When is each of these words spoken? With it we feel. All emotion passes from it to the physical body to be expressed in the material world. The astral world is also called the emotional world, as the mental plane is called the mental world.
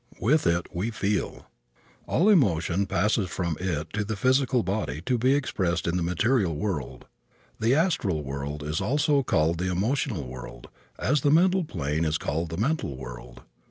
With 0.19 0.47
it 0.47 0.65
we 0.75 0.89
feel. 0.89 1.45
All 2.07 2.27
emotion 2.27 2.87
passes 2.87 3.29
from 3.29 3.55
it 3.59 3.93
to 3.93 4.03
the 4.03 4.15
physical 4.15 4.63
body 4.63 4.99
to 5.01 5.19
be 5.19 5.35
expressed 5.35 5.85
in 5.85 5.95
the 5.95 6.01
material 6.01 6.55
world. 6.55 7.05
The 7.59 7.75
astral 7.75 8.23
world 8.23 8.63
is 8.63 8.81
also 8.81 9.21
called 9.21 9.59
the 9.59 9.69
emotional 9.69 10.27
world, 10.27 10.69
as 10.97 11.21
the 11.21 11.29
mental 11.29 11.63
plane 11.63 12.03
is 12.03 12.17
called 12.17 12.49
the 12.49 12.57
mental 12.57 12.97
world. 12.97 13.43